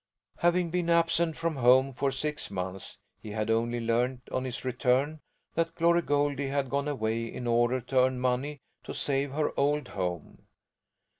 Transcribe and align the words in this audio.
Having 0.39 0.71
been 0.71 0.89
absent 0.89 1.37
from 1.37 1.57
home 1.57 1.93
for 1.93 2.11
six 2.11 2.49
months, 2.49 2.97
he 3.19 3.29
had 3.29 3.51
only 3.51 3.79
learned 3.79 4.21
on 4.31 4.45
his 4.45 4.65
return 4.65 5.19
that 5.53 5.75
Glory 5.75 6.01
Goldie 6.01 6.47
had 6.47 6.71
gone 6.71 6.87
away 6.87 7.25
in 7.31 7.45
order 7.45 7.79
to 7.81 8.05
earn 8.05 8.19
money 8.19 8.61
to 8.83 8.95
save 8.95 9.31
her 9.33 9.53
old 9.59 9.89
home. 9.89 10.47